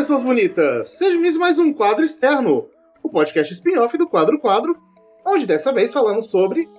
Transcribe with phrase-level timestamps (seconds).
[0.00, 0.88] Olá, pessoas bonitas!
[0.88, 2.66] Sejam bem-vindos a mais um quadro externo,
[3.02, 4.74] o podcast spin-off do Quadro Quadro,
[5.26, 6.70] onde dessa vez falamos sobre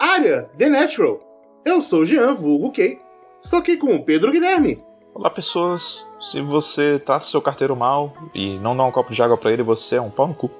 [0.00, 1.20] Área The Natural.
[1.64, 2.98] Eu sou o Jean, vulgo Kay.
[3.40, 4.82] Estou aqui com o Pedro Guilherme.
[5.14, 6.04] Olá, pessoas.
[6.20, 9.62] Se você trata seu carteiro mal e não dá um copo de água pra ele,
[9.62, 10.50] você é um pau no cu.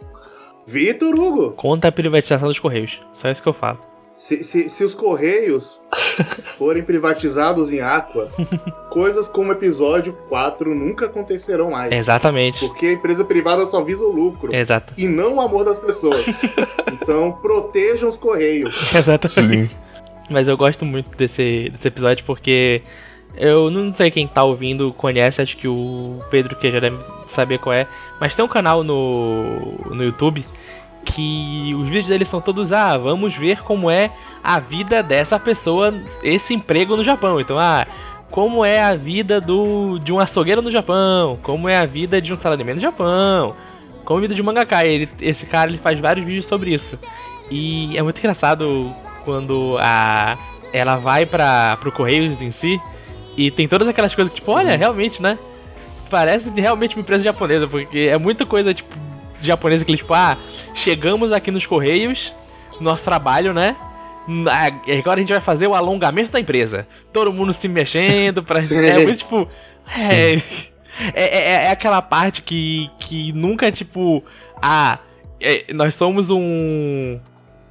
[0.64, 1.54] Vitor Hugo.
[1.54, 3.00] Contra a privatização dos Correios.
[3.14, 3.80] Só isso que eu falo.
[4.16, 5.78] Se, se, se os Correios
[6.56, 8.30] forem privatizados em Aqua,
[8.88, 11.92] coisas como episódio 4 nunca acontecerão mais.
[11.92, 12.60] Exatamente.
[12.60, 14.54] Porque a empresa privada só visa o lucro.
[14.54, 14.94] Exato.
[14.96, 16.26] E não o amor das pessoas.
[16.92, 18.74] então protejam os Correios.
[18.94, 19.76] Exatamente.
[20.30, 22.82] Mas eu gosto muito desse, desse episódio porque
[23.36, 26.96] eu não sei quem tá ouvindo conhece, acho que o Pedro que já deve
[27.26, 27.86] saber qual é.
[28.18, 30.42] Mas tem um canal no, no YouTube
[31.06, 34.10] que os vídeos dele são todos, ah, vamos ver como é
[34.42, 37.40] a vida dessa pessoa, esse emprego no Japão.
[37.40, 37.86] Então, ah,
[38.30, 42.32] como é a vida do, de um açougueiro no Japão, como é a vida de
[42.32, 43.54] um salaryman no Japão,
[44.04, 44.84] como a vida de um mangaka.
[44.84, 46.98] Ele, esse cara ele faz vários vídeos sobre isso.
[47.50, 48.92] E é muito engraçado
[49.24, 50.36] quando a
[50.72, 52.80] ela vai para pro Correios em si
[53.36, 55.38] e tem todas aquelas coisas que, tipo, olha, realmente, né?
[56.10, 58.94] Parece realmente uma empresa japonesa, porque é muita coisa, tipo,
[59.40, 60.36] japonesa que eles, tipo, ah,
[60.76, 62.32] chegamos aqui nos Correios,
[62.80, 63.74] nosso trabalho, né?
[64.98, 66.86] Agora a gente vai fazer o alongamento da empresa.
[67.12, 68.60] Todo mundo se mexendo pra.
[68.60, 69.48] é muito tipo.
[70.10, 70.42] É, é,
[71.14, 74.22] é, é, aquela parte que, que nunca, tipo.
[74.60, 74.98] Ah,
[75.40, 77.18] é, nós somos um.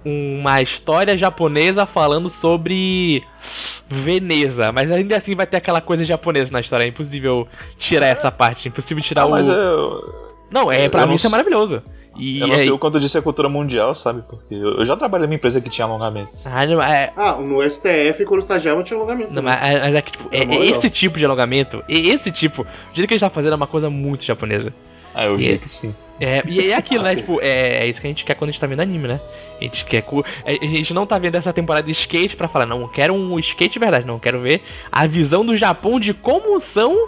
[0.08, 3.24] Uma história japonesa falando sobre
[3.90, 6.86] Veneza, mas ainda assim vai ter aquela coisa japonesa na história.
[6.86, 7.48] É impossível
[7.80, 9.30] tirar essa parte, é impossível tirar ah, o.
[9.32, 10.36] Mas eu...
[10.52, 11.16] Não, é, pra eu mim não...
[11.16, 11.82] isso é maravilhoso.
[12.16, 14.22] E eu não sei o quanto disso é cultura mundial, sabe?
[14.28, 16.30] Porque eu já trabalhei numa empresa que tinha alongamento.
[16.46, 17.12] Ah, não, é...
[17.16, 19.34] ah no STF, quando estagiava, tinha alongamento.
[19.34, 22.62] Não, mas, é, mas é que, tipo, é, é esse tipo de alongamento, esse tipo,
[22.62, 24.74] o jeito que a gente tá fazendo é uma coisa muito japonesa.
[25.14, 25.96] Ah, é o jeito sim.
[26.20, 27.10] É, e é aquilo, ah, né?
[27.12, 27.22] Sim.
[27.22, 29.22] Tipo, é, é, isso que a gente quer quando a gente tá vendo anime, né?
[29.60, 30.04] A gente quer.
[30.46, 33.40] A gente não tá vendo essa temporada de skate pra falar, não, eu quero um
[33.40, 34.16] skate de verdade, não.
[34.16, 34.62] Eu quero ver
[34.92, 37.08] a visão do Japão de como são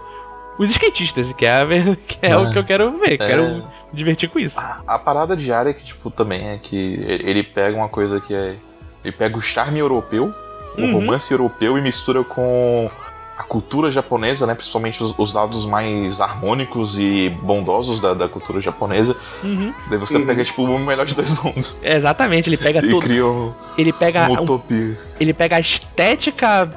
[0.57, 1.66] os skatistas, que é, a,
[2.07, 3.13] que é, o que eu quero ver.
[3.13, 3.17] É...
[3.17, 4.59] Quero divertir com isso.
[4.59, 8.56] A, a, parada diária que, tipo, também é que ele pega uma coisa que é.
[9.03, 10.34] Ele pega o charme europeu,
[10.78, 10.94] o uhum.
[10.94, 12.90] romance europeu e mistura com
[13.38, 14.56] a cultura japonesa, né?
[14.56, 19.16] Principalmente os, os lados mais harmônicos e bondosos da, da cultura japonesa.
[19.44, 19.72] Uhum.
[19.90, 20.25] Daí você uhum.
[20.25, 21.78] pega, tipo, o melhor de dois mundos.
[21.84, 23.06] É, exatamente, ele pega e tudo.
[23.06, 24.78] Cria um, ele pega uma utopia.
[24.78, 26.69] Um, ele pega a estética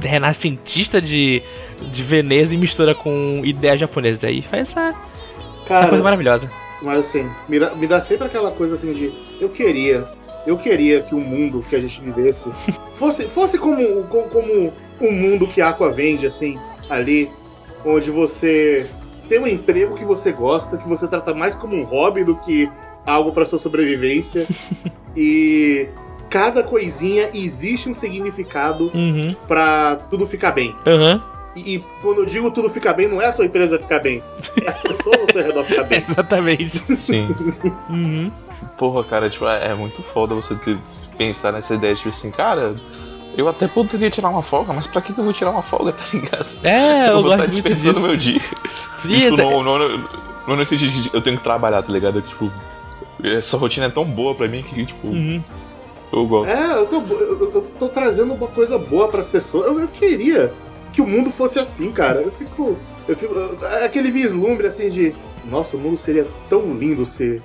[0.00, 1.42] renascentista de,
[1.92, 4.28] de Veneza e mistura com ideia japonesa.
[4.28, 4.94] Aí faz essa,
[5.72, 6.50] Cara, essa coisa maravilhosa.
[6.82, 10.06] Mas assim, me dá, me dá sempre aquela coisa assim de eu queria,
[10.46, 12.50] eu queria que o mundo que a gente vivesse
[12.94, 16.58] fosse, fosse como, como, como um mundo que a Aqua vende, assim,
[16.90, 17.30] ali,
[17.84, 18.86] onde você
[19.28, 22.70] tem um emprego que você gosta, que você trata mais como um hobby do que
[23.06, 24.46] algo para sua sobrevivência.
[25.16, 25.88] e
[26.28, 29.34] cada coisinha existe um significado uhum.
[29.48, 30.74] para tudo ficar bem.
[30.86, 31.31] Uhum.
[31.54, 34.22] E, e, quando eu digo tudo ficar bem, não é a sua empresa ficar bem,
[34.62, 36.04] é as pessoas ao seu redor ficar bem.
[36.08, 36.96] Exatamente.
[36.96, 37.28] Sim.
[37.90, 38.32] uhum.
[38.78, 40.78] Porra, cara, tipo, é, é muito foda você ter,
[41.18, 42.74] pensar nessa ideia, tipo assim, cara,
[43.36, 45.92] eu até poderia tirar uma folga, mas pra que, que eu vou tirar uma folga,
[45.94, 46.46] tá ligado?
[46.62, 48.40] É, eu, eu vou estar desperdiçando meu dia.
[49.00, 50.04] Sim, tipo, não, não, não,
[50.48, 52.22] não nesse dia eu tenho que trabalhar, tá ligado?
[52.22, 52.50] Tipo,
[53.22, 55.42] essa rotina é tão boa pra mim que, tipo, uhum.
[56.12, 56.50] eu gosto.
[56.50, 59.66] É, eu tô, eu, eu tô trazendo uma coisa boa pras pessoas.
[59.66, 60.52] Eu, eu queria
[60.92, 62.20] que o mundo fosse assim, cara.
[62.20, 62.76] Eu fico.
[63.08, 63.34] Eu fico.
[63.84, 65.14] Aquele vislumbre assim de.
[65.50, 67.42] Nossa, o mundo seria tão lindo se.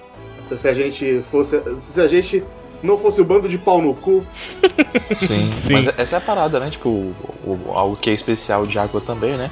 [0.55, 1.61] Se a gente fosse.
[1.79, 2.43] Se a gente
[2.83, 4.25] não fosse o bando de pau no cu.
[5.15, 5.71] Sim, Sim.
[5.71, 6.69] mas essa é a parada, né?
[6.69, 7.15] Tipo, o,
[7.45, 9.49] o, algo que é especial de água também, né?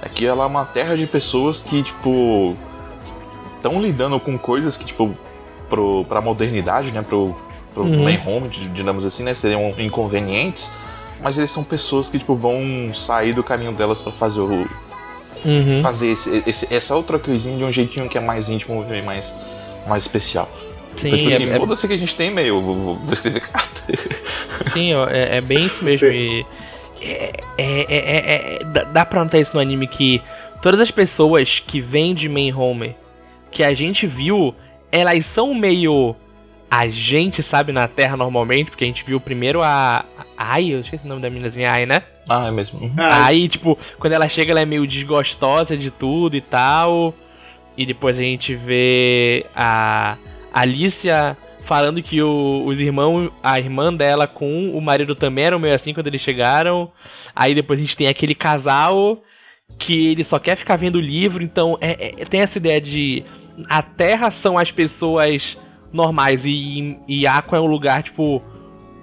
[0.00, 2.56] É que ela é uma terra de pessoas que, tipo.
[3.56, 5.14] estão lidando com coisas que, tipo,
[5.68, 7.02] pro, pra modernidade, né?
[7.02, 7.36] Pro,
[7.72, 8.04] pro uhum.
[8.04, 9.34] main home, digamos assim, né?
[9.34, 10.72] Seriam inconvenientes
[11.22, 14.66] mas eles são pessoas que tipo, vão sair do caminho delas para fazer o.
[15.44, 15.82] Uhum.
[15.82, 19.34] Fazer esse, esse, essa outra coisinha de um jeitinho que é mais íntimo e mais,
[19.86, 20.48] mais especial.
[20.96, 21.58] Sim, então, tipo é, assim, é...
[21.58, 23.82] foda-se que a gente tem e-mail, vou, vou, vou escrever carta.
[24.72, 26.06] Sim, ó, é, é, bem isso mesmo.
[26.06, 26.46] E
[27.00, 30.22] é, é, é, é, dá, dá pra notar isso no anime que
[30.62, 32.96] todas as pessoas que vêm de main home
[33.50, 34.54] que a gente viu,
[34.90, 36.16] elas são meio
[36.76, 40.04] a gente sabe na Terra normalmente, porque a gente viu primeiro a.
[40.36, 42.02] Ai, eu esqueci o nome da meninazinha Ai, né?
[42.28, 42.80] Ah, é mesmo.
[42.80, 42.92] Uhum.
[42.96, 47.14] Aí, tipo, quando ela chega, ela é meio desgostosa de tudo e tal.
[47.76, 50.16] E depois a gente vê a
[50.52, 55.74] Alicia falando que o, os irmãos, a irmã dela com o marido também eram meio
[55.76, 56.90] assim quando eles chegaram.
[57.36, 59.22] Aí depois a gente tem aquele casal
[59.78, 63.24] que ele só quer ficar vendo o livro, então é, é, tem essa ideia de
[63.68, 65.56] a Terra são as pessoas
[65.94, 68.42] normais e, e Aqua é um lugar, tipo,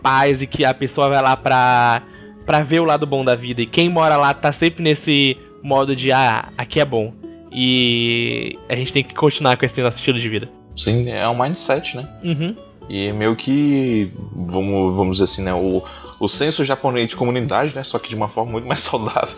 [0.02, 2.04] paz e que a pessoa vai lá pra,
[2.46, 3.62] pra ver o lado bom da vida.
[3.62, 7.14] E quem mora lá tá sempre nesse modo de, ah, aqui é bom.
[7.52, 10.48] E a gente tem que continuar com esse nosso estilo de vida.
[10.76, 12.08] Sim, é um mindset, né?
[12.24, 12.56] Uhum.
[12.90, 15.54] E meio que, vamos, vamos dizer assim, né?
[15.54, 15.84] O,
[16.20, 17.84] o senso japonês de comunidade, né?
[17.84, 19.36] Só que de uma forma muito mais saudável.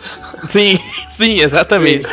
[0.50, 0.78] Sim,
[1.10, 2.06] sim, exatamente.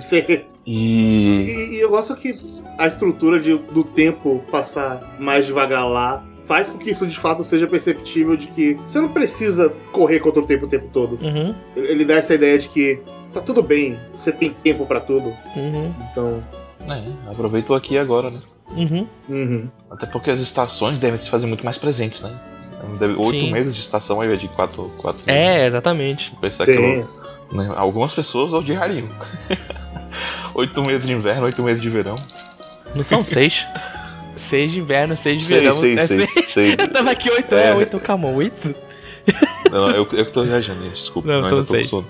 [0.00, 0.24] Sim.
[0.28, 0.50] E...
[0.66, 2.34] E, e eu gosto que
[2.78, 7.44] a estrutura de, do tempo passar mais devagar lá faz com que isso de fato
[7.44, 11.18] seja perceptível de que você não precisa correr contra o tempo o tempo todo.
[11.24, 13.00] Uhum, Ele ele dá essa ideia de que
[13.32, 15.32] tá tudo bem, você tem tempo pra tudo.
[15.56, 16.42] uhum, Então,
[16.88, 18.40] É, aproveitou aqui agora, né?
[18.76, 19.06] uhum.
[19.28, 19.68] uhum.
[19.90, 22.30] Até porque as estações devem se fazer muito mais presentes, né?
[22.98, 25.40] Deve- Oito meses de estação ao invés de quatro, quatro meses.
[25.42, 26.34] É, exatamente.
[26.40, 26.72] Pensar Sim.
[26.76, 27.08] que eu-
[27.52, 29.06] né, algumas pessoas odiariam.
[30.60, 32.14] oito meses de inverno, oito meses de verão.
[32.94, 33.66] Não são seis.
[34.36, 35.76] seis de inverno, seis de Seis, verão.
[35.76, 36.48] seis, é seis, seis.
[36.48, 36.76] seis.
[36.78, 37.74] Eu tava aqui oito, é, É.
[37.74, 38.74] oito, calma, oito?
[39.70, 41.28] Não, eu, eu que tô viajando, desculpa.
[41.28, 41.86] Não, eu são seis.
[41.88, 42.06] sono.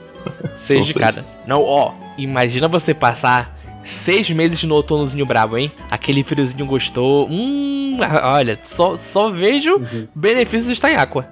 [0.61, 1.17] Seis São de seis.
[1.17, 1.27] cada.
[1.47, 5.71] Não, ó, imagina você passar seis meses no outonozinho brabo, hein?
[5.91, 7.29] Aquele friozinho gostou.
[7.29, 10.09] Hum, olha, só, só vejo Uhum.
[10.15, 11.27] benefícios de estar em Aqua.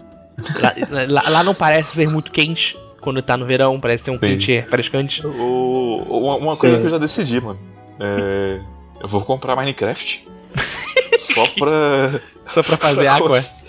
[0.61, 0.75] Lá,
[1.09, 2.77] lá- lá não parece ser muito quente.
[3.01, 4.21] Quando tá no verão, parece ser um Sim.
[4.21, 5.25] quente refrescante.
[5.27, 6.81] O- uma, uma coisa Sim.
[6.81, 7.59] que eu já decidi, mano.
[8.01, 8.61] É,
[9.01, 10.27] eu vou comprar Minecraft.
[11.19, 12.21] só pra.
[12.53, 13.65] Só pra fazer pra cons-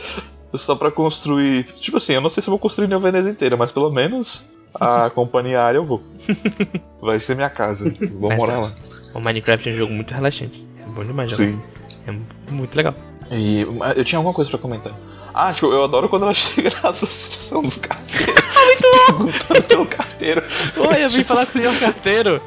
[0.56, 1.64] Só pra construir.
[1.80, 4.48] Tipo assim, eu não sei se eu vou construir Nova Veneza inteira, mas pelo menos
[4.74, 6.02] a companhia área eu vou.
[7.02, 7.94] Vai ser minha casa.
[8.20, 8.72] Vou Essa- morar lá.
[9.14, 10.68] O Minecraft é um jogo muito relaxante.
[10.88, 11.36] É bom demais.
[11.36, 11.60] Sim.
[12.08, 12.96] É muito legal.
[13.32, 14.94] E mas eu tinha alguma coisa pra comentar.
[15.34, 18.39] Ah, tipo, eu adoro quando ela chega na associação dos carteiros.
[19.14, 20.44] Perguntando pelo carteiro.
[20.78, 22.42] Oi, eu vim falar com o senhor carteiro.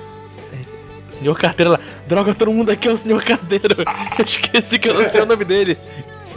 [0.53, 1.81] É, Senhor carteiro lá.
[2.06, 3.76] Droga, todo mundo aqui é o senhor carteiro.
[4.19, 5.79] Eu esqueci que eu não sei o nome dele.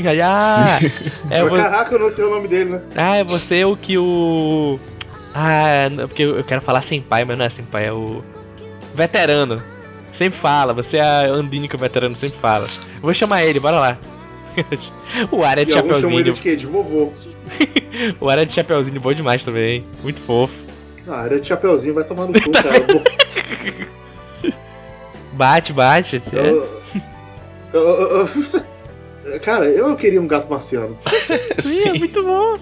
[0.05, 0.77] Aí, ah,
[1.29, 2.81] é, vo- Caraca, eu não sei o nome dele, né?
[2.97, 4.77] ah, é você o que o.
[5.33, 8.21] Ah, não, porque eu quero falar sem pai, mas não é sem pai, é o.
[8.93, 9.61] Veterano.
[10.13, 12.65] Sempre fala, você é a Andine que o veterano sempre fala.
[12.95, 13.97] Eu vou chamar ele, bora lá.
[15.31, 16.33] o área de E chamam ele chapeuzinho.
[16.33, 16.55] de quê?
[16.55, 17.11] De vovô.
[18.19, 19.83] O área de chapeuzinho bom demais também, hein?
[20.03, 20.53] Muito fofo.
[21.07, 22.85] Ah, área de chapeuzinho vai tomar no cu, cara.
[25.33, 26.21] Bate, bate.
[26.33, 26.39] é.
[26.49, 26.81] eu-
[27.73, 28.29] eu- eu-
[29.23, 30.95] eu- Cara, eu queria um gato marciano.
[31.59, 32.57] Sim, é muito bom.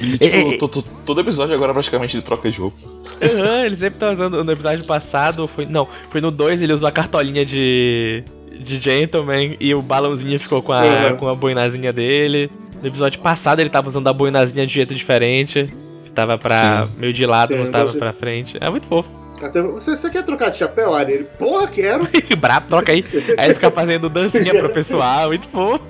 [0.00, 0.50] E, É, é, é.
[0.52, 2.76] tipo, to- todo episódio agora praticamente ele troca de roupa.
[3.22, 4.44] Aham, ele sempre tá usando.
[4.44, 5.66] No episódio passado, foi.
[5.66, 8.22] Não, foi no 2 ele usou a cartolinha de.
[8.60, 11.16] De Gentleman e o balãozinho ficou com a, Uhum.
[11.16, 12.50] com a boinazinha dele.
[12.80, 15.68] No episódio passado ele tava usando a boinazinha de jeito diferente.
[16.14, 16.86] Tava pra.
[16.96, 18.56] meio de lado, Sim, não tava você- pra frente.
[18.60, 19.08] É muito fofo.
[19.42, 21.12] Até, você, você quer trocar de chapéu, Ari?
[21.12, 22.06] Ele, porra, quero.
[22.38, 23.04] Brabo, troca aí.
[23.36, 25.84] Aí ele fica fazendo dancinha pro pessoal, muito fofo.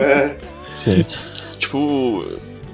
[0.00, 0.36] É,
[0.68, 1.04] Sim.
[1.58, 2.26] tipo,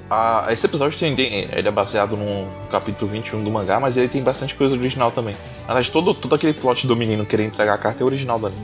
[0.09, 1.15] a- esse episódio tem,
[1.53, 5.35] ele é baseado no capítulo 21 do mangá, mas ele tem bastante coisa original também.
[5.61, 8.55] Na verdade, todo, todo aquele plot do menino querer entregar a carta é original dali.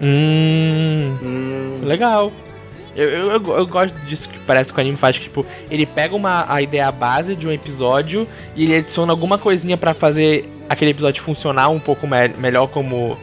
[0.00, 1.16] Hum.
[1.22, 2.32] hum, Legal.
[2.96, 5.86] Eu, eu, eu, eu gosto disso que parece que o anime faz, que, tipo, ele
[5.86, 8.26] pega uma, a ideia base de um episódio
[8.56, 13.16] e ele adiciona alguma coisinha pra fazer aquele episódio funcionar um pouco me melhor como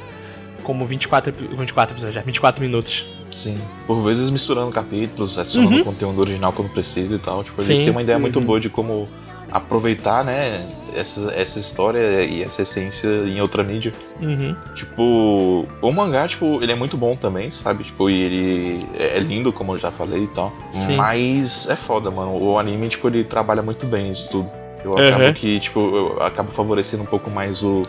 [0.64, 3.06] como 24, epi- 24 episódios, já, 24 minutos.
[3.32, 3.58] Sim.
[3.86, 5.84] Por vezes misturando capítulos, adicionando Uhum.
[5.84, 7.42] conteúdo original quando precisa e tal.
[7.44, 8.46] Tipo, eles têm uma ideia muito Uhum.
[8.46, 9.08] boa de como
[9.52, 13.94] aproveitar, né, essa, essa história e essa essência em outra mídia.
[14.22, 14.56] Uhum.
[14.76, 17.84] Tipo, o mangá, tipo, ele é muito bom também, sabe?
[17.84, 20.52] Tipo, e ele é lindo, como eu já falei e tal.
[20.74, 20.96] Sim.
[20.96, 22.36] Mas é foda, mano.
[22.42, 24.50] O anime, tipo, ele trabalha muito bem isso tudo.
[24.84, 24.98] Eu Uhum.
[25.08, 27.84] acabo que, tipo, eu acabo favorecendo um pouco mais o,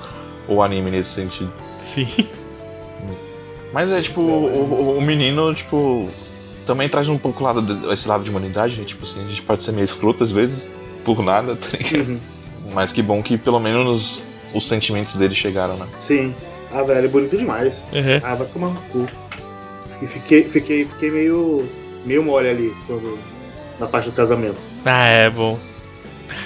[0.49, 1.53] o anime nesse sentido.
[1.95, 2.07] Sim.
[3.73, 6.09] Mas é, tipo, o, o- menino, tipo,
[6.67, 8.85] também traz um pouco lado esse lado de humanidade, né?
[8.85, 10.71] Tipo assim, a gente pode ser meio escroto às vezes,
[11.15, 12.09] por nada, tá ligado?
[12.11, 12.19] uhum,
[12.75, 14.23] Mas que bom que pelo menos
[14.53, 15.87] os sentimentos dele chegaram, né?
[15.99, 16.35] sim.
[16.71, 17.89] Ah, velho, é bonito demais.
[17.95, 18.21] Uhum.
[18.23, 19.07] Ah, vai tomar no cu.
[20.03, 21.67] E fiquei, fiquei, fiquei meio,
[22.05, 23.19] meio mole ali quando-
[23.81, 24.59] na parte do casamento.
[24.85, 25.59] Ah, é bom.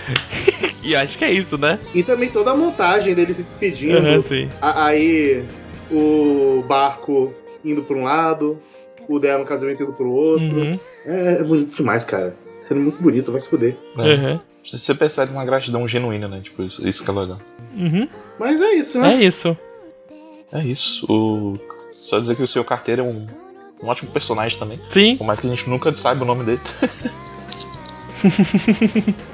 [0.81, 1.76] e acho que é isso, né?
[1.92, 3.99] E também toda a montagem dele se despedindo.
[4.07, 4.49] Uhum, sim.
[4.61, 5.45] A- Aí
[5.90, 8.61] o barco indo pra um lado,
[9.09, 10.61] o dela no casamento indo pro outro.
[10.61, 10.78] Uhum.
[11.04, 12.37] É, é bonito demais, cara.
[12.61, 13.76] Sendo muito bonito, vai se fuder.
[13.99, 14.14] É.
[14.14, 14.40] Uhum.
[14.64, 16.40] Você percebe uma gratidão genuína, né?
[16.42, 17.38] Tipo, isso, isso que é legal.
[17.76, 18.09] Uhum.
[18.38, 19.14] Mas é isso, né?
[19.14, 19.56] É isso.
[20.52, 21.06] É isso.
[21.11, 21.59] O...
[21.92, 23.26] Só dizer que o seu carteiro é um,
[23.82, 24.80] um ótimo personagem também.
[24.90, 25.16] Sim.
[25.16, 26.61] Por mais que a gente nunca saiba o nome dele.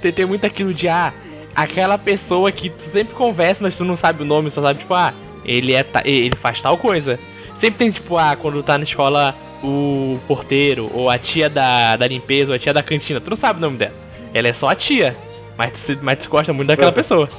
[0.00, 1.12] Tem, tem muito aquilo de, ah,
[1.54, 4.94] aquela pessoa que tu sempre conversa, mas tu não sabe o nome, só sabe, tipo,
[4.94, 5.12] ah,
[5.44, 7.18] ele é ele faz tal coisa.
[7.62, 12.08] Sempre tem, tipo, ah, quando tá na escola, o porteiro, ou a tia da, da
[12.08, 13.94] limpeza, ou a tia da cantina, tu não sabe o nome dela.
[14.34, 15.16] Ela é só a tia,
[15.56, 16.92] mas tu, mas tu gosta muito daquela é.
[16.92, 17.30] pessoa.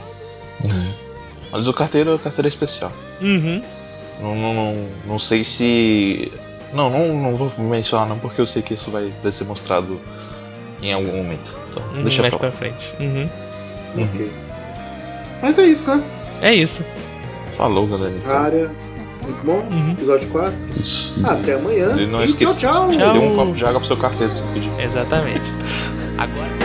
[0.64, 0.94] Uhum.
[1.52, 2.90] Mas o carteiro, o carteiro é especial.
[3.22, 3.62] Uhum.
[4.22, 6.32] Não, não, não, não sei se.
[6.74, 10.00] Não, não, não vou mencionar não, porque eu sei que isso vai, vai ser mostrado
[10.82, 11.54] em algum momento.
[11.70, 12.94] Então, uhum, deixa pra, pra frente.
[12.98, 13.30] Uhum.
[13.98, 14.32] Ok.
[15.42, 16.02] Mas é isso, né?
[16.42, 16.82] É isso.
[17.58, 18.16] Falou, galera.
[18.16, 18.32] Então.
[18.32, 18.72] Área.
[19.24, 19.66] Muito bom.
[19.72, 19.92] Uhum.
[19.92, 20.54] Episódio 4.
[20.78, 21.22] Isso.
[21.26, 21.96] Até amanhã.
[21.98, 22.90] E não e tchau, tchau.
[22.90, 23.14] tchau.
[23.14, 24.70] Dê um copo de água pro seu carteiro se pedir.
[24.80, 25.42] Exatamente.
[26.18, 26.54] Agora.